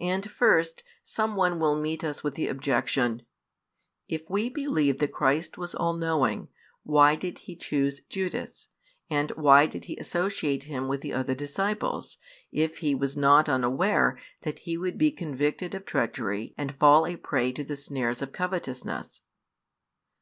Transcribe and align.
And 0.00 0.30
first, 0.30 0.82
some 1.04 1.36
one 1.36 1.60
will 1.60 1.78
meet 1.78 2.02
us 2.02 2.24
with 2.24 2.34
the 2.34 2.48
objection: 2.48 3.26
"If 4.08 4.22
we 4.26 4.48
believe 4.48 5.00
that 5.00 5.12
Christ 5.12 5.58
was 5.58 5.74
all 5.74 5.92
knowing, 5.92 6.48
why 6.82 7.14
did 7.14 7.40
He 7.40 7.56
choose 7.56 8.00
Judas; 8.08 8.70
and 9.10 9.32
why 9.32 9.66
did 9.66 9.84
He 9.84 9.98
associate 9.98 10.64
him 10.64 10.88
with 10.88 11.02
the 11.02 11.12
other 11.12 11.34
disciples, 11.34 12.16
if 12.50 12.78
He 12.78 12.94
was 12.94 13.18
not 13.18 13.50
unaware 13.50 14.18
that 14.44 14.60
he 14.60 14.78
would 14.78 14.96
be 14.96 15.12
convicted 15.12 15.74
of 15.74 15.84
treachery 15.84 16.54
and 16.56 16.74
fall 16.74 17.06
a 17.06 17.16
prey 17.16 17.52
to 17.52 17.62
the 17.62 17.76
snares 17.76 18.22
of 18.22 18.32
covetousness?" 18.32 19.20